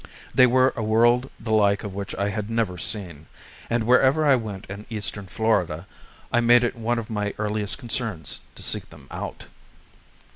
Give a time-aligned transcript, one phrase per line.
[0.33, 3.27] They were a world the like of which I had never seen;
[3.69, 5.85] and wherever I went in eastern Florida,
[6.33, 9.45] I made it one of my earliest concerns to seek them out.